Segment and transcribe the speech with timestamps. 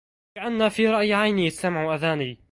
[0.37, 2.39] كأن في رأي عيني سمع آذاني